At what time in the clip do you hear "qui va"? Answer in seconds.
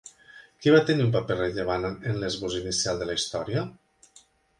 0.61-0.79